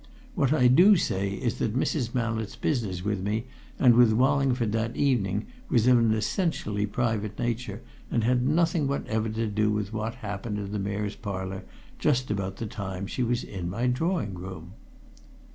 [0.33, 2.15] What I do say is that Mrs.
[2.15, 3.45] Mallett's business with me
[3.77, 9.29] and with Wallingford that evening was of an essentially private nature and had nothing whatever
[9.29, 11.65] to do with what happened in the Mayor's Parlour
[11.99, 14.73] just about the time she was in my drawing room."